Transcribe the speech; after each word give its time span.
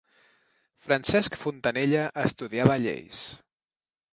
Francesc 0.85 1.37
Fontanella 1.41 2.07
estudiava 2.25 2.81
lleis. 2.87 3.25